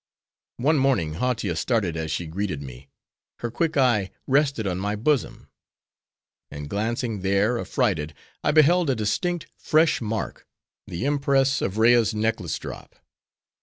One 0.57 0.79
morning 0.79 1.17
Hautia 1.17 1.55
started 1.55 1.95
as 1.95 2.09
she 2.09 2.25
greeted 2.25 2.63
me; 2.63 2.89
her 3.41 3.51
quick 3.51 3.77
eye 3.77 4.09
rested 4.25 4.65
on 4.65 4.79
my 4.79 4.95
bosom; 4.95 5.47
and 6.49 6.67
glancing 6.67 7.19
there, 7.21 7.59
affrighted, 7.59 8.15
I 8.43 8.49
beheld 8.49 8.89
a 8.89 8.95
distinct, 8.95 9.45
fresh 9.55 10.01
mark, 10.01 10.47
the 10.87 11.05
impress 11.05 11.61
of 11.61 11.77
Rea's 11.77 12.15
necklace 12.15 12.57
drop. 12.57 12.95